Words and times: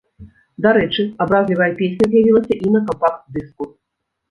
Дарэчы, 0.65 1.03
абразлівая 1.25 1.69
песня 1.83 2.03
з'явілася 2.15 2.59
і 2.65 2.75
на 2.79 2.83
кампакт-дыску. 2.91 3.71